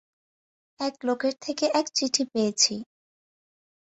এক 0.79 0.95
লোকের 1.03 1.33
থেকে 1.41 1.65
এক 1.73 1.85
চিঠি 1.95 2.23
পেয়েছি। 2.25 2.73